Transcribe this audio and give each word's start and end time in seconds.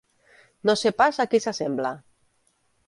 No 0.69 0.75
sé 0.83 0.93
pas 1.03 1.21
a 1.25 1.29
qui 1.35 1.43
s'assembla 1.47 1.95